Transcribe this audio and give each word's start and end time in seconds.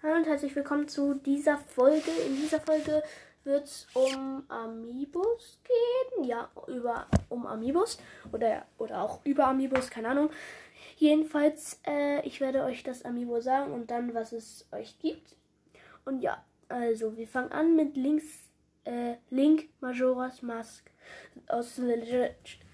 Hallo 0.00 0.14
und 0.14 0.28
herzlich 0.28 0.54
willkommen 0.54 0.86
zu 0.86 1.14
dieser 1.14 1.58
Folge. 1.58 2.12
In 2.24 2.36
dieser 2.36 2.60
Folge 2.60 3.02
wird 3.42 3.64
es 3.64 3.88
um 3.94 4.44
Amiibos 4.48 5.58
gehen. 5.64 6.22
Ja, 6.22 6.48
über, 6.68 7.08
um 7.28 7.44
Amiibos 7.48 7.98
oder, 8.30 8.64
oder 8.78 9.02
auch 9.02 9.18
über 9.24 9.48
Amiibos, 9.48 9.90
keine 9.90 10.10
Ahnung. 10.10 10.30
Jedenfalls, 10.98 11.80
äh, 11.84 12.24
ich 12.24 12.40
werde 12.40 12.62
euch 12.62 12.84
das 12.84 13.04
Amiibo 13.04 13.40
sagen 13.40 13.72
und 13.72 13.90
dann, 13.90 14.14
was 14.14 14.30
es 14.30 14.68
euch 14.70 15.00
gibt. 15.00 15.34
Und 16.04 16.20
ja, 16.20 16.44
also 16.68 17.16
wir 17.16 17.26
fangen 17.26 17.50
an 17.50 17.74
mit 17.74 17.96
Links, 17.96 18.52
äh, 18.84 19.16
Link 19.30 19.68
Majora's 19.80 20.42
Mask 20.42 20.88
aus 21.48 21.80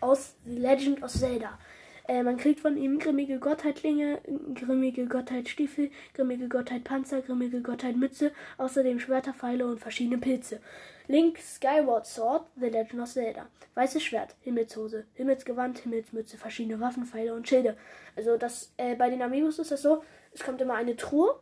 aus 0.01 0.37
The 0.45 0.59
Legend 0.59 1.03
of 1.03 1.11
Zelda. 1.11 1.59
Äh, 2.07 2.23
man 2.23 2.37
kriegt 2.37 2.61
von 2.61 2.77
ihm 2.77 2.99
grimmige 2.99 3.39
Gottheitlinge, 3.39 4.21
grimmige 4.55 5.07
Gottheitstiefel, 5.07 5.91
grimmige 6.13 6.49
Gottheit 6.49 6.85
Panzer, 6.85 7.23
grimmige 7.23 7.63
Gottheit 7.63 7.97
Mütze, 7.97 8.33
außerdem 8.59 9.01
Schwerter, 9.01 9.33
Pfeile 9.33 9.67
und 9.67 9.81
verschiedene 9.81 10.19
Pilze. 10.19 10.61
Link 11.07 11.39
Skyward 11.39 12.07
Sword, 12.07 12.47
The 12.57 12.69
Legend 12.69 13.03
of 13.03 13.11
Zelda. 13.11 13.47
Weißes 13.75 14.03
Schwert, 14.03 14.37
Himmelshose, 14.41 15.07
Himmelsgewand, 15.15 15.79
Himmelsmütze, 15.79 16.37
verschiedene 16.37 16.81
Waffen, 16.81 17.05
Pfeile 17.05 17.35
und 17.35 17.49
Schilde. 17.49 17.77
Also 18.17 18.37
das, 18.37 18.73
äh, 18.77 18.95
bei 18.97 19.09
den 19.09 19.23
Amiibos 19.23 19.59
ist 19.59 19.71
das 19.71 19.83
so, 19.83 20.03
es 20.33 20.43
kommt 20.45 20.61
immer 20.61 20.75
eine 20.75 20.97
Truhe 20.97 21.39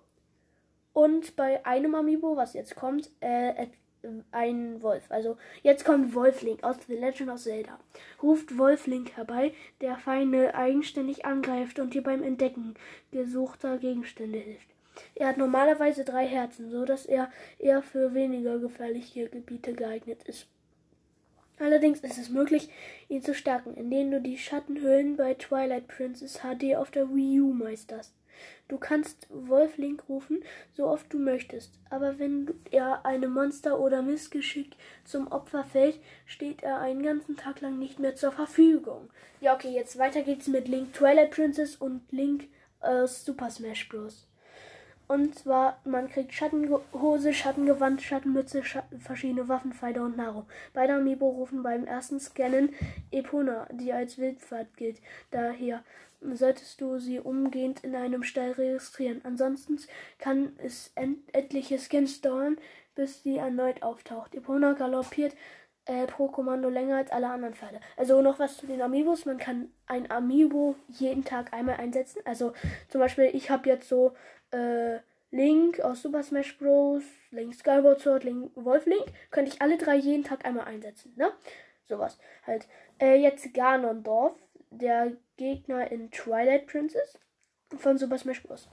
und 0.93 1.37
bei 1.37 1.65
einem 1.65 1.95
Amiibo, 1.95 2.37
was 2.37 2.55
jetzt 2.55 2.77
kommt, 2.77 3.11
äh, 3.21 3.67
ein 4.31 4.83
Wolf. 4.83 5.05
Also 5.11 5.37
jetzt 5.63 5.85
kommt 5.85 6.15
Wolflink 6.15 6.63
aus 6.65 6.77
The 6.87 6.95
Legend 6.95 7.31
of 7.31 7.41
Zelda. 7.41 7.79
Ruft 8.23 8.59
Wolflink 8.59 9.17
herbei, 9.17 9.53
der 9.81 9.97
Feinde 9.97 10.55
eigenständig 10.55 11.25
angreift 11.25 11.79
und 11.79 11.95
dir 11.95 12.03
beim 12.03 12.23
Entdecken 12.23 12.75
gesuchter 13.11 13.79
Gegenstände 13.79 14.39
hilft. 14.39 14.69
Er 15.15 15.29
hat 15.29 15.39
normalerweise 15.39 16.05
drei 16.05 16.27
Herzen, 16.27 16.71
so 16.71 16.85
dass 16.85 17.07
er 17.07 17.31
eher 17.59 17.83
für 17.83 18.15
weniger 18.15 18.59
gefährliche 18.59 19.29
Gebiete 19.29 19.73
geeignet 19.75 20.23
ist. 20.25 20.47
Allerdings 21.59 22.01
ist 22.01 22.19
es 22.19 22.29
möglich, 22.29 22.69
ihn 23.09 23.23
zu 23.23 23.35
stärken, 23.35 23.75
indem 23.75 24.11
du 24.11 24.21
die 24.21 24.39
Schattenhöhlen 24.39 25.17
bei 25.17 25.35
Twilight 25.35 25.87
Princess 25.87 26.41
HD 26.41 26.77
auf 26.77 26.91
der 26.91 27.15
Wii 27.15 27.41
U 27.41 27.53
meisterst. 27.53 28.13
Du 28.69 28.79
kannst 28.79 29.27
Wolflink 29.31 30.09
rufen, 30.09 30.43
so 30.73 30.87
oft 30.87 31.13
du 31.13 31.19
möchtest, 31.19 31.79
aber 31.91 32.19
wenn 32.19 32.53
er 32.71 33.05
einem 33.05 33.33
Monster 33.33 33.79
oder 33.79 34.03
Missgeschick 34.03 34.77
zum 35.05 35.29
Opfer 35.31 35.65
fällt, 35.65 36.01
steht 36.27 36.63
er 36.63 36.81
einen 36.81 37.03
ganzen 37.03 37.37
Tag 37.37 37.61
lang 37.61 37.79
nicht 37.79 37.99
mehr 37.99 38.15
zur 38.15 38.33
Verfügung. 38.33 39.11
Ja, 39.41 39.55
okay, 39.55 39.71
jetzt 39.71 39.99
weiter 39.99 40.23
geht's 40.23 40.47
mit 40.47 40.69
Link 40.69 40.93
Twilight 40.95 41.33
Princess 41.33 41.77
und 41.77 42.01
Link 42.11 42.49
äh, 42.81 43.07
Super 43.07 43.51
Smash 43.51 43.89
Bros. 43.89 44.27
Und 45.09 45.35
zwar, 45.35 45.79
man 45.85 46.09
kriegt 46.09 46.33
Schattenhose, 46.33 47.35
Schattengewand, 47.35 48.01
Schattenmütze, 48.01 48.65
Schatten, 48.65 48.99
verschiedene 48.99 49.47
Waffen, 49.47 49.75
Pfeile 49.75 50.03
und 50.03 50.17
Nahrung. 50.17 50.47
Beide 50.73 50.95
Amiibo 50.95 51.29
rufen 51.29 51.63
beim 51.63 51.85
ersten 51.85 52.19
Scannen 52.19 52.71
Epona, 53.11 53.69
die 53.73 53.93
als 53.93 54.17
Wildpfad 54.17 54.75
gilt. 54.77 55.01
Daher 55.31 55.85
solltest 56.33 56.81
du 56.81 56.99
sie 56.99 57.21
umgehend 57.21 57.85
in 57.85 57.95
einem 57.95 58.23
Stall 58.23 58.53
registrieren. 58.53 59.21
Ansonsten 59.25 59.79
kann 60.19 60.53
es 60.63 60.93
etliche 61.33 61.79
Scans 61.79 62.21
dauern, 62.21 62.57
bis 62.95 63.23
sie 63.23 63.37
erneut 63.37 63.83
auftaucht. 63.83 64.35
Epona 64.35 64.73
galoppiert 64.73 65.35
äh, 65.87 66.07
pro 66.07 66.29
Kommando 66.29 66.69
länger 66.69 66.97
als 66.97 67.11
alle 67.11 67.29
anderen 67.29 67.55
Pferde. 67.55 67.81
Also 67.97 68.23
noch 68.23 68.39
was 68.39 68.57
zu 68.57 68.67
den 68.67 68.83
Amiibos. 68.83 69.25
Man 69.25 69.39
kann 69.39 69.71
ein 69.87 70.11
Amiibo 70.11 70.77
jeden 70.89 71.25
Tag 71.25 71.53
einmal 71.53 71.77
einsetzen. 71.77 72.23
Also 72.25 72.53
zum 72.89 73.01
Beispiel, 73.01 73.31
ich 73.33 73.51
habe 73.51 73.69
jetzt 73.69 73.89
so 73.89 74.13
äh, 74.53 74.99
Link 75.31 75.81
aus 75.81 76.03
Super 76.03 76.23
Smash 76.23 76.59
Bros., 76.59 77.03
Link 77.31 77.55
Skyward 77.55 78.01
Sword, 78.01 78.25
Link 78.25 78.53
Wolf 78.55 78.87
Link. 78.87 79.05
Könnte 79.31 79.51
ich 79.51 79.63
alle 79.63 79.79
drei 79.79 79.97
jeden 79.97 80.25
Tag 80.25 80.45
einmal 80.45 80.67
einsetzen. 80.67 81.15
Ne? 81.17 81.33
Sowas 81.85 82.19
halt. 82.47 82.69
Äh, 83.01 83.17
jetzt 83.17 83.53
Ganondorf 83.55 84.35
der 84.83 85.17
Gegner 85.37 85.91
in 85.91 86.11
Twilight 86.11 86.67
Princess 86.67 87.19
von 87.79 87.99
Super 87.99 88.19
Smash 88.19 88.43
Bros. 88.43 88.69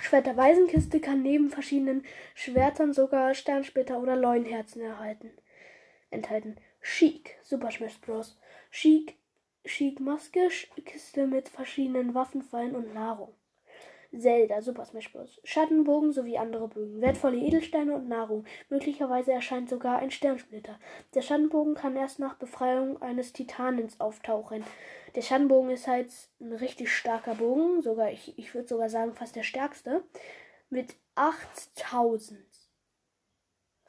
Schwert 0.00 0.26
der 0.26 0.36
Waisenkiste 0.36 1.00
kann 1.00 1.22
neben 1.22 1.50
verschiedenen 1.50 2.04
Schwertern 2.34 2.92
sogar 2.92 3.34
Sternsplitter 3.34 4.00
oder 4.00 4.14
Leuenherzen 4.14 4.82
erhalten. 4.82 5.30
Enthalten. 6.10 6.56
Chic, 6.80 7.36
Super 7.42 7.72
Smash 7.72 8.00
Bros. 8.00 8.38
Chic, 8.70 9.16
Chic 9.64 9.98
Maske, 9.98 10.48
Kiste 10.84 11.26
mit 11.26 11.48
verschiedenen 11.48 12.14
Waffenfallen 12.14 12.76
und 12.76 12.94
Nahrung. 12.94 13.34
Zelda, 14.18 14.62
Super 14.62 14.84
Smash 14.84 15.12
Bros. 15.12 15.40
Schattenbogen 15.44 16.12
sowie 16.12 16.38
andere 16.38 16.68
Bögen, 16.68 17.00
wertvolle 17.00 17.38
Edelsteine 17.38 17.94
und 17.94 18.08
Nahrung. 18.08 18.44
Möglicherweise 18.68 19.32
erscheint 19.32 19.68
sogar 19.68 19.98
ein 19.98 20.10
Sternsplitter. 20.10 20.78
Der 21.14 21.22
Schattenbogen 21.22 21.74
kann 21.74 21.96
erst 21.96 22.18
nach 22.18 22.34
Befreiung 22.34 23.00
eines 23.02 23.32
Titanens 23.32 24.00
auftauchen. 24.00 24.64
Der 25.14 25.22
Schattenbogen 25.22 25.70
ist 25.70 25.86
halt 25.86 26.10
ein 26.40 26.52
richtig 26.52 26.90
starker 26.90 27.34
Bogen, 27.34 27.82
sogar 27.82 28.10
ich, 28.10 28.38
ich 28.38 28.54
würde 28.54 28.68
sogar 28.68 28.90
sagen 28.90 29.14
fast 29.14 29.36
der 29.36 29.42
stärkste, 29.42 30.04
mit 30.68 30.94
8000 31.14 32.38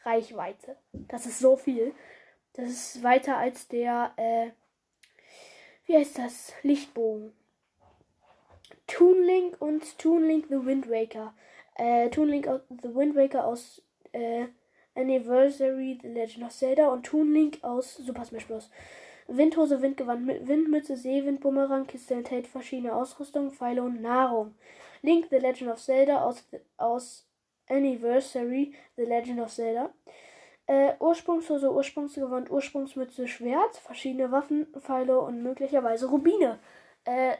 Reichweite. 0.04 0.78
Das 0.94 1.26
ist 1.26 1.40
so 1.40 1.58
viel. 1.58 1.94
Das 2.54 2.70
ist 2.70 3.04
weiter 3.04 3.38
als 3.38 3.68
der, 3.68 4.14
äh, 4.18 4.50
wie 5.86 5.96
heißt 5.98 6.18
das? 6.18 6.54
Lichtbogen. 6.64 7.34
Toon 8.88 9.24
Link 9.24 9.58
und 9.60 9.98
Toon 10.00 10.26
Link 10.26 10.46
The 10.50 10.66
Wind 10.66 10.90
Waker. 10.90 11.34
Äh, 11.76 12.10
Toon 12.10 12.30
Link 12.30 12.50
The 12.70 12.96
Wind 12.96 13.16
Waker 13.16 13.46
aus 13.46 13.82
äh, 14.14 14.46
Anniversary 14.96 16.00
The 16.02 16.08
Legend 16.08 16.46
of 16.46 16.52
Zelda 16.52 16.88
und 16.88 17.06
Toon 17.06 17.32
Link 17.34 17.60
aus 17.62 17.98
Super 17.98 18.26
Smash 18.26 18.48
Bros. 18.48 18.70
Windhose, 19.28 19.82
Windgewand, 19.82 20.26
Windmütze, 20.48 20.96
Seewind, 20.96 21.42
Kiste 21.88 22.14
enthält 22.14 22.48
verschiedene 22.48 22.96
Ausrüstung, 22.96 23.52
Pfeile 23.52 23.84
und 23.84 24.02
Nahrung. 24.02 24.56
Link 25.02 25.28
The 25.30 25.38
Legend 25.38 25.72
of 25.72 25.82
Zelda 25.82 26.24
aus, 26.24 26.48
aus 26.78 27.28
Anniversary 27.68 28.74
The 28.96 29.04
Legend 29.04 29.42
of 29.42 29.52
Zelda. 29.54 29.90
Äh, 30.66 30.94
Ursprungshose, 31.00 31.72
Ursprungsgewand, 31.72 32.50
Ursprungsmütze, 32.50 33.28
Schwert, 33.28 33.78
verschiedene 33.78 34.32
Waffen, 34.32 34.68
Pfeile 34.80 35.20
und 35.20 35.44
möglicherweise 35.44 36.08
Rubine. 36.08 36.60
Äh, 37.06 37.36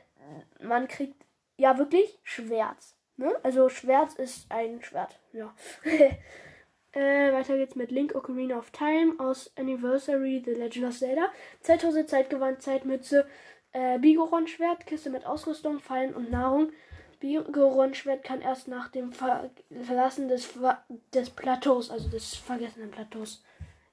man 0.62 0.88
kriegt 0.88 1.27
ja, 1.58 1.78
wirklich 1.78 2.20
Schwert. 2.24 2.78
Ne? 3.18 3.36
Also 3.44 3.68
Schwert 3.70 4.14
ist 4.16 4.50
ein 4.52 4.82
Schwert. 4.84 5.20
Ja. 5.34 5.54
äh, 6.92 7.34
weiter 7.34 7.58
geht's 7.58 7.76
mit 7.76 7.92
Link 7.92 8.16
Ocarina 8.16 8.58
of 8.58 8.72
Time 8.72 9.16
aus 9.18 9.52
Anniversary 9.58 10.42
The 10.46 10.52
Legend 10.52 10.86
of 10.86 10.98
Zelda. 10.98 11.32
Zeithose, 11.62 12.06
Zeitgewand, 12.06 12.62
Zeitmütze, 12.62 13.28
äh, 13.74 13.98
Bigoron-Schwert, 14.00 14.86
Kiste 14.86 15.10
mit 15.10 15.26
Ausrüstung, 15.26 15.80
Fallen 15.80 16.14
und 16.14 16.32
Nahrung. 16.32 16.72
Bigoron-Schwert 17.20 18.24
kann 18.24 18.42
erst 18.42 18.68
nach 18.68 18.90
dem 18.90 19.12
Ver 19.12 19.50
Verlassen 19.82 20.28
des, 20.28 20.46
Ver 20.46 20.84
des 21.14 21.32
Plateaus, 21.32 21.90
also 21.90 22.08
des 22.10 22.36
vergessenen 22.36 22.92
Plateaus, 22.92 23.44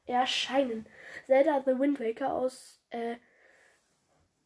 erscheinen. 0.04 0.86
Zelda 1.26 1.62
The 1.64 1.78
Wind 1.78 1.98
Waker 1.98 2.34
aus 2.34 2.82
äh, 2.90 3.16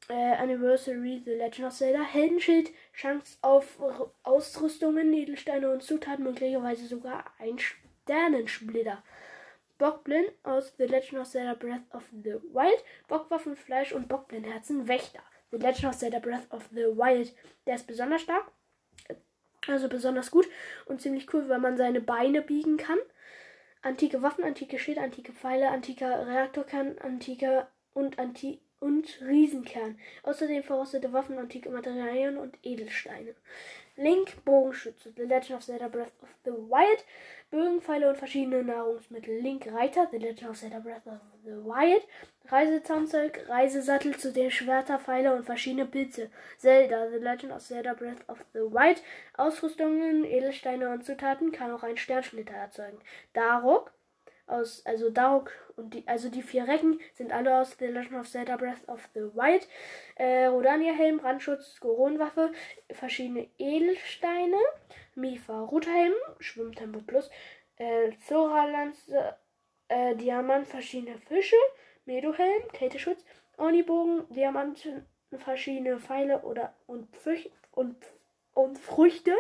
äh, 0.08 0.34
Anniversary 0.36 1.22
The 1.24 1.32
Legend 1.32 1.68
of 1.68 1.74
Zelda. 1.74 2.02
Heldenschild, 2.02 2.70
Chance 2.94 3.38
auf 3.42 3.78
Ausrüstungen, 4.22 5.12
Edelsteine 5.12 5.70
und 5.70 5.82
Zutaten, 5.82 6.24
möglicherweise 6.24 6.86
sogar 6.86 7.24
ein 7.38 7.58
Sternensplitter. 7.58 9.02
Bockblind 9.78 10.32
aus 10.42 10.74
The 10.76 10.84
Legend 10.84 11.20
of 11.20 11.28
Zelda 11.28 11.54
Breath 11.54 11.82
of 11.92 12.04
the 12.24 12.34
Wild. 12.52 12.84
Bockwaffen, 13.06 13.56
Fleisch 13.56 13.92
und 13.92 14.08
Bockblindherzen. 14.08 14.88
Wächter. 14.88 15.22
The 15.50 15.58
Legend 15.58 15.84
of 15.86 15.96
Zelda 15.96 16.18
Breath 16.18 16.50
of 16.50 16.68
the 16.72 16.96
Wild. 16.96 17.32
Der 17.66 17.76
ist 17.76 17.86
besonders 17.86 18.22
stark. 18.22 18.50
Also 19.66 19.88
besonders 19.88 20.30
gut 20.30 20.48
und 20.86 21.00
ziemlich 21.00 21.32
cool, 21.32 21.48
weil 21.48 21.58
man 21.58 21.76
seine 21.76 22.00
Beine 22.00 22.42
biegen 22.42 22.76
kann. 22.76 22.98
Antike 23.82 24.22
Waffen, 24.22 24.44
antike 24.44 24.78
Schilde, 24.78 25.02
antike 25.02 25.32
Pfeile, 25.32 25.68
antiker 25.68 26.26
Reaktorkern, 26.26 26.98
antiker 26.98 27.68
und 27.92 28.18
anti 28.18 28.60
und 28.80 29.20
Riesenkern. 29.20 29.98
Außerdem 30.22 30.62
verrostete 30.62 31.12
Waffen, 31.12 31.38
antike 31.38 31.70
Materialien 31.70 32.38
und 32.38 32.56
Edelsteine. 32.62 33.34
Link, 33.96 34.44
Bogenschütze, 34.44 35.12
The 35.16 35.22
Legend 35.22 35.58
of 35.58 35.64
Zelda 35.64 35.88
Breath 35.88 36.12
of 36.22 36.28
the 36.44 36.52
Wild, 36.52 37.04
Bögenpfeile 37.50 38.08
und 38.08 38.16
verschiedene 38.16 38.62
Nahrungsmittel. 38.62 39.40
Link, 39.40 39.66
Reiter, 39.72 40.06
The 40.12 40.18
Legend 40.18 40.50
of 40.50 40.56
Zelda 40.56 40.78
Breath 40.78 41.06
of 41.06 41.18
the 41.44 41.50
Wild, 41.50 42.06
Reisezaunzeug, 42.46 43.48
Reisesattel, 43.48 44.16
zu 44.16 44.32
den 44.32 44.52
Schwerter, 44.52 45.00
Pfeile 45.00 45.34
und 45.34 45.44
verschiedene 45.44 45.84
Pilze. 45.84 46.30
Zelda, 46.58 47.10
The 47.10 47.16
Legend 47.16 47.52
of 47.52 47.60
Zelda 47.60 47.94
Breath 47.94 48.28
of 48.28 48.38
the 48.52 48.60
Wild, 48.60 49.02
Ausrüstungen, 49.36 50.24
Edelsteine 50.24 50.90
und 50.90 51.04
Zutaten, 51.04 51.50
kann 51.50 51.72
auch 51.72 51.82
ein 51.82 51.96
Sternschnitter 51.96 52.54
erzeugen. 52.54 52.98
Daruk, 53.32 53.92
aus, 54.48 54.84
also 54.86 55.10
Daruk 55.10 55.52
und 55.76 55.94
die, 55.94 56.06
also 56.06 56.28
die 56.28 56.42
vier 56.42 56.66
Recken 56.66 57.00
sind 57.14 57.32
alle 57.32 57.60
aus 57.60 57.76
The 57.78 57.86
Legend 57.86 58.20
of 58.20 58.28
Zelda 58.28 58.56
Breath 58.56 58.88
of 58.88 59.08
the 59.14 59.20
Wild. 59.34 59.66
Äh, 60.16 60.46
Rodania-Helm, 60.46 61.18
Brandschutz, 61.18 61.78
Goron-Waffe, 61.80 62.52
verschiedene 62.90 63.48
Edelsteine, 63.58 64.58
Mifa, 65.14 65.60
Ruthelm, 65.60 66.12
Schwimmtempo 66.40 67.00
Plus, 67.00 67.30
äh, 67.76 68.10
Zora-Lanze, 68.26 69.36
äh, 69.88 70.16
Diamant, 70.16 70.66
verschiedene 70.66 71.18
Fische, 71.18 71.56
Medo-Helm, 72.04 72.68
Kälteschutz, 72.72 73.24
Onibogen, 73.56 74.26
Diamanten, 74.30 75.06
verschiedene 75.36 75.98
Pfeile 75.98 76.40
oder 76.42 76.74
und, 76.86 77.14
Früch 77.16 77.50
und, 77.72 77.96
und 78.54 78.78
Früchte, 78.78 79.34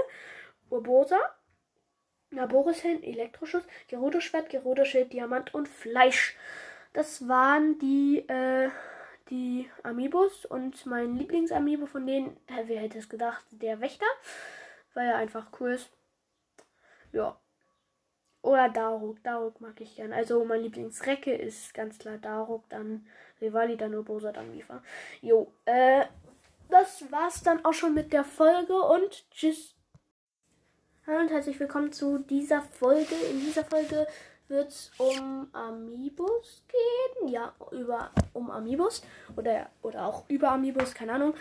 Urbosa, 0.70 1.18
Laborishelm, 2.30 3.02
Elektroschuss, 3.02 3.64
Gerudo-Schwert, 3.88 4.50
Gerudo-Schild, 4.50 5.12
Diamant 5.12 5.54
und 5.54 5.68
Fleisch. 5.68 6.36
Das 6.92 7.28
waren 7.28 7.78
die, 7.78 8.24
äh, 8.28 8.70
die 9.30 9.70
Amiibos 9.82 10.44
und 10.44 10.84
mein 10.86 11.16
Lieblingsamiibo 11.16 11.86
von 11.86 12.06
denen, 12.06 12.36
äh, 12.46 12.64
wer 12.66 12.80
hätte 12.80 12.98
es 12.98 13.08
gedacht, 13.08 13.44
der 13.50 13.80
Wächter, 13.80 14.06
weil 14.94 15.08
er 15.08 15.16
einfach 15.16 15.48
cool 15.60 15.72
ist. 15.72 15.90
Ja. 17.12 17.38
Oder 18.42 18.68
Daruk. 18.68 19.22
Daruk 19.24 19.60
mag 19.60 19.80
ich 19.80 19.96
gern. 19.96 20.12
Also 20.12 20.44
mein 20.44 20.62
Lieblingsrecke 20.62 21.34
ist 21.34 21.74
ganz 21.74 21.98
klar 21.98 22.18
Daruk, 22.18 22.68
dann 22.68 23.06
Rivali, 23.40 23.76
dann 23.76 23.94
Urbosa, 23.94 24.32
dann 24.32 24.50
Mifa. 24.54 24.82
Jo, 25.20 25.52
äh, 25.64 26.04
das 26.70 27.10
war's 27.10 27.42
dann 27.42 27.64
auch 27.64 27.72
schon 27.72 27.94
mit 27.94 28.12
der 28.12 28.24
Folge 28.24 28.74
und 28.74 29.30
tschüss. 29.30 29.77
Hallo 31.08 31.20
und 31.20 31.30
herzlich 31.30 31.58
willkommen 31.58 31.90
zu 31.90 32.18
dieser 32.18 32.60
Folge. 32.60 33.14
In 33.30 33.40
dieser 33.40 33.64
Folge 33.64 34.06
wird 34.48 34.68
es 34.68 34.90
um 34.98 35.48
Amiibos 35.54 36.66
gehen. 36.68 37.28
Ja, 37.28 37.54
über 37.70 38.10
um 38.34 38.50
Amiibos 38.50 39.02
oder, 39.34 39.70
oder 39.80 40.04
auch 40.04 40.28
über 40.28 40.50
Amiibos, 40.50 40.92
keine 40.92 41.14
Ahnung. 41.14 41.32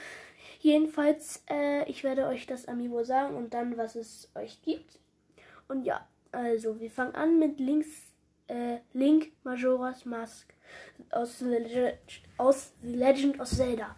Jedenfalls, 0.61 1.43
äh, 1.49 1.83
ich 1.89 2.05
werde 2.05 2.27
euch 2.27 2.47
das 2.47 2.65
Amiibo 2.69 3.03
sagen 3.03 3.35
und 3.35 3.53
dann, 3.53 3.75
was 3.75 3.97
es 3.97 4.31
euch 4.35 4.61
gibt. 4.61 4.99
Und 5.67 5.83
ja, 5.83 6.07
also 6.31 6.79
wir 6.79 6.89
fangen 6.89 7.15
an 7.15 7.37
mit 7.37 7.59
Links, 7.59 7.89
äh, 8.47 8.77
Link 8.93 9.33
Majora's 9.43 10.05
Mask 10.05 10.47
aus 11.11 11.39
The 11.39 11.91
aus 12.37 12.71
The 12.83 12.95
Legend 12.95 13.41
of 13.41 13.49
Zelda. 13.49 13.97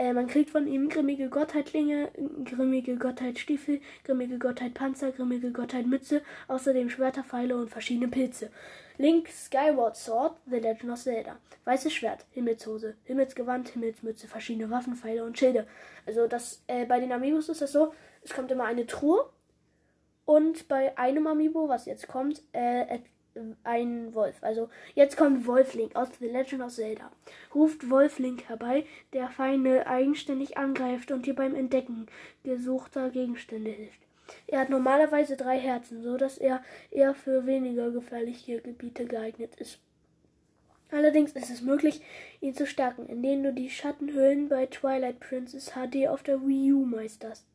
Äh, 0.00 0.14
man 0.14 0.28
kriegt 0.28 0.48
von 0.48 0.66
ihm 0.66 0.88
grimmige 0.88 1.28
Gottheitlinge, 1.28 2.08
grimmige 2.46 2.96
Gottheitstiefel, 2.96 3.82
grimmige 4.02 4.38
Gottheit 4.38 4.72
Panzer, 4.72 5.12
grimmige 5.12 5.52
Gottheit 5.52 5.86
Mütze, 5.86 6.22
außerdem 6.48 6.88
Schwerter, 6.88 7.22
Pfeile 7.22 7.54
und 7.54 7.68
verschiedene 7.68 8.08
Pilze. 8.08 8.48
Link 8.96 9.28
Skyward 9.28 9.98
Sword, 9.98 10.38
The 10.46 10.56
Legend 10.56 10.92
of 10.92 10.98
Zelda. 10.98 11.36
Weißes 11.66 11.92
Schwert, 11.92 12.24
Himmelshose, 12.30 12.94
Himmelsgewand, 13.04 13.68
Himmelsmütze, 13.68 14.26
verschiedene 14.26 14.70
Waffen, 14.70 14.94
Pfeile 14.94 15.22
und 15.22 15.38
Schilde. 15.38 15.66
Also 16.06 16.26
das, 16.26 16.62
äh, 16.66 16.86
bei 16.86 16.98
den 16.98 17.12
Amiibos 17.12 17.50
ist 17.50 17.60
das 17.60 17.72
so, 17.72 17.92
es 18.22 18.32
kommt 18.32 18.50
immer 18.50 18.64
eine 18.64 18.86
Truhe 18.86 19.28
und 20.24 20.66
bei 20.66 20.96
einem 20.96 21.26
Amiibo, 21.26 21.68
was 21.68 21.84
jetzt 21.84 22.08
kommt, 22.08 22.40
äh, 22.52 23.00
ein 23.64 24.14
Wolf. 24.14 24.36
Also 24.40 24.68
jetzt 24.94 25.16
kommt 25.16 25.46
Wolflink 25.46 25.96
aus 25.96 26.08
The 26.18 26.26
Legend 26.26 26.62
of 26.62 26.72
Zelda. 26.72 27.10
Ruft 27.54 27.90
Wolflink 27.90 28.48
herbei, 28.48 28.84
der 29.12 29.28
Feinde 29.28 29.86
eigenständig 29.86 30.58
angreift 30.58 31.10
und 31.10 31.26
dir 31.26 31.34
beim 31.34 31.54
Entdecken 31.54 32.06
gesuchter 32.44 33.10
Gegenstände 33.10 33.70
hilft. 33.70 34.00
Er 34.46 34.60
hat 34.60 34.70
normalerweise 34.70 35.36
drei 35.36 35.58
Herzen, 35.58 36.02
so 36.02 36.16
dass 36.16 36.38
er 36.38 36.62
eher 36.90 37.14
für 37.14 37.46
weniger 37.46 37.90
gefährliche 37.90 38.60
Gebiete 38.60 39.06
geeignet 39.06 39.56
ist. 39.56 39.80
Allerdings 40.92 41.32
ist 41.32 41.50
es 41.50 41.62
möglich, 41.62 42.00
ihn 42.40 42.54
zu 42.54 42.66
stärken, 42.66 43.06
indem 43.06 43.42
du 43.42 43.52
die 43.52 43.70
Schattenhöhlen 43.70 44.48
bei 44.48 44.66
Twilight 44.66 45.20
Princess 45.20 45.72
HD 45.72 46.08
auf 46.08 46.22
der 46.22 46.40
Wii 46.44 46.72
U 46.72 46.84
meisterst. 46.84 47.46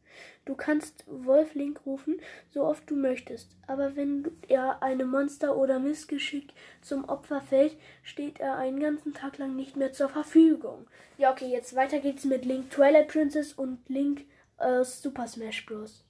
Du 0.46 0.56
kannst 0.56 1.04
Wolflink 1.08 1.82
rufen, 1.86 2.20
so 2.52 2.64
oft 2.64 2.90
du 2.90 2.96
möchtest, 2.96 3.50
aber 3.68 3.96
wenn 3.96 4.30
er 4.48 4.84
einem 4.84 5.10
Monster 5.10 5.58
oder 5.58 5.80
Missgeschick 5.80 6.54
zum 6.82 7.06
Opfer 7.06 7.42
fällt, 7.42 7.78
steht 8.04 8.40
er 8.40 8.58
einen 8.58 8.80
ganzen 8.80 9.14
Tag 9.14 9.38
lang 9.38 9.56
nicht 9.56 9.76
mehr 9.76 9.92
zur 9.92 10.10
Verfügung. 10.10 10.86
Ja, 11.18 11.32
okay, 11.32 11.48
jetzt 11.48 11.76
weiter 11.76 12.00
geht's 12.00 12.26
mit 12.26 12.46
Link 12.46 12.70
Twilight 12.70 13.08
Princess 13.08 13.54
und 13.54 13.80
Link 13.88 14.26
aus 14.58 15.02
Super 15.02 15.28
Smash 15.28 15.66
Bros. 15.66 16.06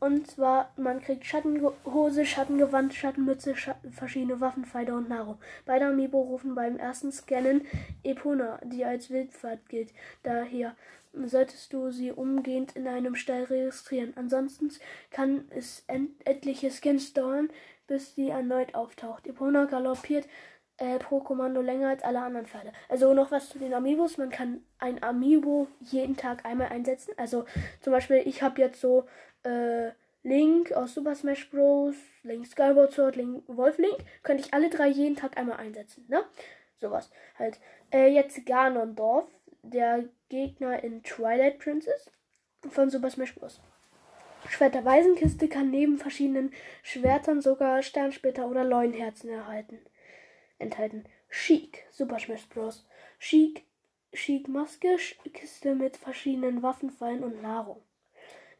Und 0.00 0.30
zwar, 0.30 0.72
man 0.78 1.02
kriegt 1.02 1.26
Schattenhose, 1.26 2.24
Schattengewand, 2.24 2.94
Schattenmütze, 2.94 3.54
Schatten, 3.54 3.92
verschiedene 3.92 4.40
Waffen, 4.40 4.64
Pfeile 4.64 4.94
und 4.94 5.10
Nahrung. 5.10 5.38
Beide 5.66 5.86
Amiibo 5.86 6.22
rufen 6.22 6.54
beim 6.54 6.78
ersten 6.78 7.12
Scannen 7.12 7.66
Epona, 8.02 8.58
die 8.64 8.86
als 8.86 9.10
Wildpfad 9.10 9.68
gilt. 9.68 9.92
Daher 10.22 10.74
solltest 11.12 11.72
du 11.72 11.90
sie 11.90 12.12
umgehend 12.12 12.76
in 12.76 12.86
einem 12.86 13.14
Stall 13.14 13.44
registrieren. 13.44 14.12
Ansonsten 14.16 14.70
kann 15.10 15.46
es 15.50 15.84
etliche 16.24 16.70
Scans 16.70 17.12
dauern, 17.12 17.50
bis 17.86 18.14
sie 18.14 18.28
erneut 18.28 18.74
auftaucht. 18.74 19.26
Epona 19.26 19.64
galoppiert 19.64 20.26
äh, 20.80 20.98
pro 20.98 21.20
Kommando 21.20 21.60
länger 21.60 21.90
als 21.90 22.02
alle 22.02 22.20
anderen 22.20 22.46
Pferde. 22.46 22.72
Also 22.88 23.12
noch 23.14 23.30
was 23.30 23.50
zu 23.50 23.58
den 23.58 23.74
Amiibos. 23.74 24.16
Man 24.16 24.30
kann 24.30 24.62
ein 24.78 25.02
Amiibo 25.02 25.68
jeden 25.80 26.16
Tag 26.16 26.44
einmal 26.44 26.68
einsetzen. 26.68 27.12
Also 27.16 27.44
zum 27.80 27.92
Beispiel, 27.92 28.22
ich 28.24 28.42
habe 28.42 28.60
jetzt 28.60 28.80
so 28.80 29.04
äh, 29.42 29.90
Link 30.22 30.72
aus 30.72 30.94
Super 30.94 31.14
Smash 31.14 31.50
Bros., 31.50 31.94
Link 32.22 32.46
Skyward 32.46 32.92
Sword, 32.92 33.16
Link 33.16 33.44
Wolf 33.46 33.78
Link. 33.78 33.98
Könnte 34.22 34.44
ich 34.44 34.54
alle 34.54 34.70
drei 34.70 34.88
jeden 34.88 35.16
Tag 35.16 35.36
einmal 35.36 35.58
einsetzen. 35.58 36.06
Ne? 36.08 36.24
Sowas 36.78 37.10
halt. 37.38 37.58
Äh, 37.92 38.08
jetzt 38.08 38.46
Ganondorf 38.46 39.26
der 39.62 40.08
Gegner 40.28 40.82
in 40.82 41.02
Twilight 41.02 41.58
Princess 41.58 42.10
von 42.68 42.90
Super 42.90 43.10
Smash 43.10 43.34
Bros. 43.34 43.60
Schwert 44.48 44.74
der 44.74 44.84
Waisenkiste 44.84 45.48
kann 45.48 45.70
neben 45.70 45.98
verschiedenen 45.98 46.52
Schwertern 46.82 47.40
sogar 47.40 47.82
Sternsplitter 47.82 48.48
oder 48.48 48.64
Leuenherzen 48.64 49.30
erhalten. 49.30 49.78
Enthalten. 50.58 51.04
Chic, 51.30 51.84
Super 51.90 52.18
Smash 52.18 52.48
Bros. 52.48 52.86
Chic, 53.18 53.64
Chic 54.12 54.48
Maske, 54.48 54.96
Kiste 55.32 55.74
mit 55.74 55.96
verschiedenen 55.96 56.62
Waffenfallen 56.62 57.22
und 57.22 57.42
Nahrung. 57.42 57.82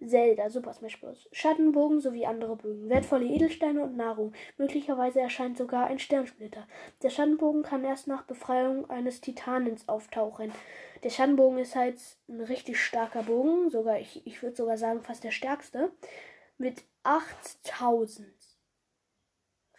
Zelda, 0.05 0.49
Super 0.49 0.73
Smash 0.73 1.01
Bros. 1.01 1.29
Schattenbogen 1.33 2.01
sowie 2.01 2.27
andere 2.27 2.57
Bögen, 2.57 2.89
wertvolle 2.89 3.27
Edelsteine 3.27 3.83
und 3.83 3.97
Nahrung. 3.97 4.33
Möglicherweise 4.57 5.21
erscheint 5.21 5.59
sogar 5.59 5.87
ein 5.87 5.99
Sternsplitter. 5.99 6.67
Der 7.03 7.11
Schattenbogen 7.11 7.63
kann 7.63 7.85
erst 7.85 8.07
nach 8.07 8.23
Befreiung 8.23 8.89
eines 8.89 9.21
Titanens 9.21 9.89
auftauchen. 9.89 10.53
Der 11.03 11.11
Schattenbogen 11.11 11.59
ist 11.59 11.77
halt 11.77 11.99
ein 12.29 12.41
richtig 12.41 12.81
starker 12.81 13.23
Bogen, 13.23 13.71
sogar 13.71 13.99
ich, 13.99 14.27
ich 14.27 14.43
würde 14.43 14.57
sogar 14.57 14.77
sagen 14.77 15.03
fast 15.03 15.25
der 15.25 15.31
stärkste, 15.31 15.93
mit 16.59 16.83
8000 17.03 18.29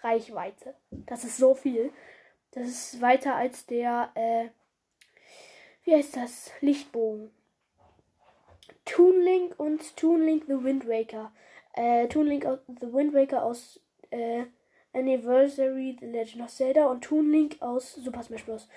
Reichweite. 0.02 0.76
Das 0.90 1.24
ist 1.24 1.38
so 1.38 1.56
viel. 1.56 1.92
Das 2.52 2.68
ist 2.68 3.02
weiter 3.02 3.36
als 3.36 3.66
der, 3.66 4.12
äh, 4.16 4.50
wie 5.84 5.96
heißt 5.96 6.18
das? 6.18 6.52
Lichtbogen. 6.60 7.32
Toon 8.86 9.22
Link 9.22 9.60
und 9.60 9.96
Toon 9.98 10.26
Link 10.26 10.44
The 10.48 10.64
Wind 10.64 10.88
Waker. 10.88 11.32
Äh, 11.74 12.08
Toon 12.08 12.28
Link 12.28 12.48
The 12.80 12.94
Wind 12.94 13.14
Waker 13.14 13.44
aus 13.44 13.80
äh, 14.10 14.44
Anniversary 14.94 15.98
The 16.00 16.08
Legend 16.08 16.44
of 16.44 16.50
Zelda 16.50 16.88
und 16.88 17.04
Toon 17.04 17.32
Link 17.32 17.58
aus 17.62 17.96
Super 17.96 18.24
Smash 18.24 18.46
Bros. 18.46 18.68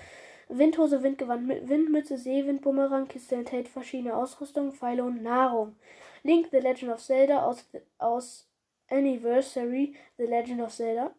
Windhose, 0.48 1.02
Windgewand, 1.02 1.48
Windmütze, 1.68 2.18
Seewind, 2.18 2.60
Bumerang, 2.60 3.08
Kiste 3.08 3.34
enthält 3.34 3.68
verschiedene 3.68 4.14
Ausrüstung, 4.14 4.72
Pfeile 4.72 5.04
und 5.04 5.22
Nahrung. 5.22 5.74
Link 6.22 6.48
The 6.50 6.58
Legend 6.58 6.92
of 6.92 7.02
Zelda 7.02 7.44
aus, 7.44 7.68
aus 7.98 8.48
Anniversary 8.90 9.94
The 10.18 10.24
Legend 10.24 10.60
of 10.60 10.72
Zelda. 10.72 11.12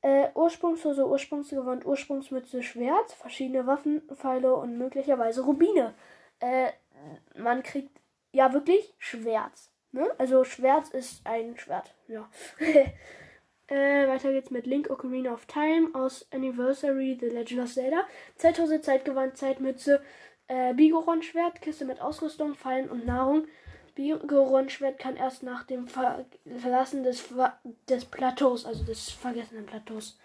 Äh, 0.00 0.28
Ursprungshose, 0.34 1.06
Ursprungsgewand, 1.06 1.84
Ursprungsmütze, 1.86 2.62
Schwert, 2.62 3.12
verschiedene 3.12 3.66
Waffen, 3.66 4.02
Pfeile 4.14 4.54
und 4.54 4.78
möglicherweise 4.78 5.42
Rubine. 5.42 5.94
Äh, 6.40 6.68
man 7.36 7.62
kriegt 7.62 7.97
ja, 8.32 8.52
wirklich 8.52 8.94
Schwert. 8.98 9.52
Ne? 9.92 10.10
Also 10.18 10.44
Schwert 10.44 10.88
ist 10.90 11.26
ein 11.26 11.56
Schwert. 11.56 11.94
Ja. 12.08 12.28
äh, 13.68 14.08
weiter 14.08 14.32
geht's 14.32 14.50
mit 14.50 14.66
Link 14.66 14.90
Ocarina 14.90 15.32
of 15.32 15.46
Time 15.46 15.88
aus 15.94 16.26
Anniversary 16.32 17.16
The 17.18 17.26
Legend 17.26 17.62
of 17.62 17.72
Zelda. 17.72 18.06
Zeithose, 18.36 18.80
Zeitgewand, 18.80 19.36
Zeitmütze, 19.36 20.02
äh, 20.46 20.74
Bigoron-Schwert, 20.74 21.62
Kiste 21.62 21.84
mit 21.84 22.00
Ausrüstung, 22.00 22.54
Fallen 22.54 22.90
und 22.90 23.06
Nahrung. 23.06 23.46
Bigoron-Schwert 23.94 24.98
kann 24.98 25.16
erst 25.16 25.42
nach 25.42 25.64
dem 25.64 25.88
Ver 25.88 26.24
Verlassen 26.58 27.02
des, 27.02 27.28
des 27.88 28.04
Plateaus, 28.04 28.64
also 28.64 28.84
des 28.84 29.10
vergessenen 29.10 29.66
Plateaus, 29.66 30.18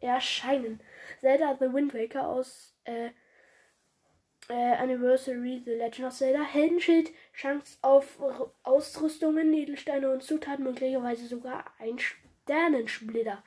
erscheinen. 0.00 0.80
Zelda 1.20 1.56
The 1.58 1.72
Wind 1.72 1.94
Waker 1.94 2.28
aus 2.28 2.76
äh, 2.84 3.10
äh, 4.48 4.74
Anniversary 4.76 5.62
The 5.64 5.72
Legend 5.72 6.08
of 6.08 6.14
Zelda 6.14 6.42
Heldenschild, 6.42 7.10
Chance 7.34 7.78
auf 7.82 8.18
Ausrüstungen, 8.62 9.52
Edelsteine 9.52 10.10
und 10.10 10.22
Zutaten, 10.22 10.64
möglicherweise 10.64 11.26
sogar 11.26 11.64
ein 11.78 11.98
Sternensplitter. 11.98 13.42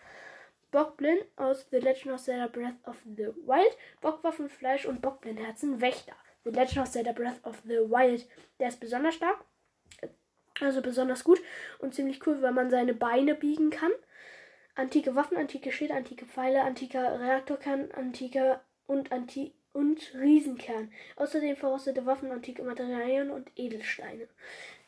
Bockblin 0.72 1.20
aus 1.38 1.68
The 1.72 1.78
Legend 1.78 2.14
of 2.14 2.22
Zelda 2.22 2.48
Breath 2.48 2.76
of 2.86 2.98
the 3.06 3.28
Wild, 3.46 3.78
Bockwaffenfleisch 4.02 4.86
und 4.86 5.02
Bockblindherzen 5.02 5.82
Wächter. 5.82 6.16
The 6.44 6.52
Legend 6.52 6.80
of 6.80 6.92
Zelda 6.92 7.14
Breath 7.14 7.44
of 7.44 7.62
the 7.64 7.90
Wild. 7.90 8.28
Der 8.60 8.68
ist 8.68 8.80
besonders 8.80 9.16
stark, 9.16 9.44
also 10.60 10.82
besonders 10.82 11.24
gut 11.24 11.42
und 11.80 11.94
ziemlich 11.94 12.26
cool, 12.28 12.42
weil 12.42 12.52
man 12.52 12.70
seine 12.70 12.94
Beine 12.94 13.36
biegen 13.36 13.70
kann. 13.70 13.92
Antike 14.76 15.16
Waffen, 15.16 15.38
antike 15.38 15.72
Schilde, 15.72 15.96
antike 15.96 16.26
Pfeile, 16.26 16.62
antiker 16.64 17.20
Reaktorkern, 17.20 17.92
antiker 17.94 18.62
und 18.86 19.12
anti 19.12 19.54
und 19.78 20.12
Riesenkern. 20.16 20.92
Außerdem 21.18 21.56
verrostete 21.56 22.06
Waffen, 22.08 22.32
antike 22.32 22.64
Materialien 22.64 23.30
und 23.30 23.52
Edelsteine. 23.56 24.28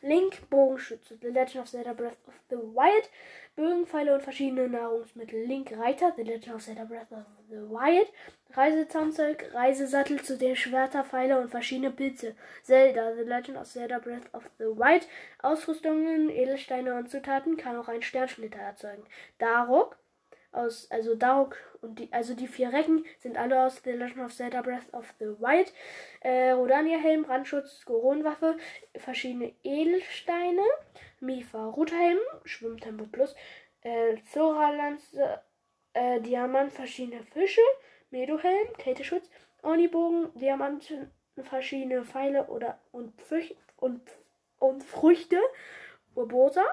Link, 0.02 0.50
Bogenschütze, 0.50 1.18
The 1.22 1.28
Legend 1.28 1.58
of 1.58 1.70
Zelda 1.70 1.94
Breath 1.94 2.18
of 2.26 2.34
the 2.50 2.56
Wild, 2.56 3.10
Bögen, 3.56 3.86
Pfeile 3.86 4.16
und 4.16 4.24
verschiedene 4.24 4.68
Nahrungsmittel. 4.68 5.46
Link, 5.46 5.72
Reiter, 5.78 6.14
The 6.16 6.24
Legend 6.24 6.56
of 6.56 6.64
Zelda 6.64 6.86
Breath 6.86 7.12
of 7.12 7.26
the 7.50 7.58
Wild, 7.58 8.12
Reisezahnzeug, 8.54 9.54
Reisesattel, 9.54 10.24
zu 10.24 10.38
den 10.38 10.56
Schwerter, 10.56 11.04
Pfeile 11.04 11.40
und 11.40 11.50
verschiedene 11.50 11.92
Pilze. 11.92 12.36
Zelda, 12.64 13.14
The 13.16 13.24
Legend 13.24 13.58
of 13.58 13.68
Zelda 13.68 14.00
Breath 14.00 14.34
of 14.34 14.50
the 14.58 14.66
Wild, 14.66 15.08
Ausrüstungen, 15.44 16.30
Edelsteine 16.30 16.96
und 16.96 17.12
Zutaten, 17.12 17.58
kann 17.58 17.76
auch 17.76 17.90
ein 17.90 18.02
Sternschlitter 18.02 18.60
erzeugen. 18.60 19.04
Daruk, 19.38 19.98
aus, 20.52 20.90
also 20.92 21.16
Daug 21.16 21.56
und 21.82 22.00
die, 22.00 22.12
also 22.12 22.34
die 22.34 22.48
vier 22.48 22.74
Recken 22.74 23.06
sind 23.20 23.38
alle 23.38 23.64
aus 23.64 23.82
The 23.84 23.92
Legend 23.92 24.26
of 24.26 24.36
Zelda 24.36 24.62
Breath 24.62 24.94
of 24.94 25.14
the 25.20 25.28
Wild. 25.40 25.72
Äh, 26.22 26.52
Rodania-Helm, 26.52 27.24
Brandschutz, 27.24 27.86
Goronwaffe, 27.86 28.58
verschiedene 28.96 29.54
Edelsteine, 29.64 30.64
Mifa, 31.20 31.66
Ruthelm, 31.68 32.20
Schwimmtempo 32.46 33.06
Plus, 33.06 33.36
äh, 33.82 34.18
Zora-Lanze, 34.32 35.42
äh, 35.94 36.20
Diamant, 36.22 36.72
verschiedene 36.72 37.24
Fische, 37.24 37.62
Medohelm, 38.10 38.74
Kälteschutz, 38.78 39.30
Onibogen, 39.62 40.32
Diamanten, 40.36 41.12
verschiedene 41.44 42.04
Pfeile 42.04 42.48
oder 42.48 42.80
und, 42.92 43.22
Früch 43.22 43.56
und, 43.78 44.02
und 44.60 44.84
Früchte, 44.84 45.40
Urbosa, 46.16 46.66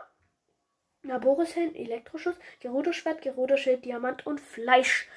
Laborishelm, 1.08 1.74
Elektroschuss, 1.74 2.36
Gerudo-Schwert, 2.60 3.22
Gerudo-Schild, 3.22 3.84
Diamant 3.84 4.26
und 4.26 4.40
Fleisch. 4.40 5.08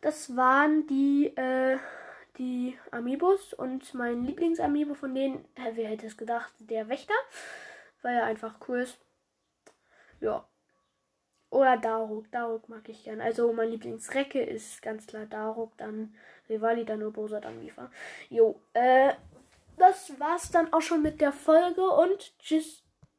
Das 0.00 0.36
waren 0.36 0.86
die, 0.86 1.36
äh, 1.36 1.78
die 2.38 2.78
Amiibos 2.90 3.54
und 3.54 3.94
mein 3.94 4.24
Lieblingsamiibo 4.24 4.94
von 4.94 5.14
denen, 5.14 5.44
äh, 5.54 5.72
wer 5.74 5.88
hätte 5.88 6.06
es 6.06 6.16
gedacht, 6.16 6.52
der 6.58 6.88
Wächter, 6.88 7.14
weil 8.02 8.16
er 8.16 8.24
einfach 8.24 8.56
cool 8.68 8.80
ist. 8.80 8.98
Ja. 10.20 10.46
Oder 11.50 11.76
Daruk. 11.76 12.30
Daruk 12.32 12.68
mag 12.68 12.88
ich 12.88 13.04
gern. 13.04 13.20
Also 13.20 13.52
mein 13.52 13.70
Lieblingsrecke 13.70 14.42
ist 14.42 14.80
ganz 14.80 15.06
klar 15.06 15.26
Daruk, 15.26 15.76
dann 15.76 16.14
Rivali, 16.48 16.84
dann 16.84 17.02
Urbosa, 17.02 17.40
dann 17.40 17.58
Mifa. 17.62 17.90
Jo, 18.30 18.58
äh, 18.72 19.12
das 19.76 20.18
war's 20.18 20.50
dann 20.50 20.72
auch 20.72 20.80
schon 20.80 21.02
mit 21.02 21.20
der 21.20 21.32
Folge 21.32 21.82
und 21.82 22.38
tschüss. 22.38 22.82